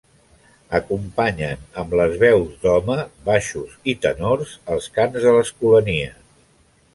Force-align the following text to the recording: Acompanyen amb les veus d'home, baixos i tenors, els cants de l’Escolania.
Acompanyen 0.77 1.67
amb 1.81 1.93
les 1.99 2.15
veus 2.23 2.55
d'home, 2.63 2.95
baixos 3.29 3.77
i 3.93 3.95
tenors, 4.07 4.57
els 4.77 4.89
cants 4.97 5.29
de 5.29 5.35
l’Escolania. 5.37 6.11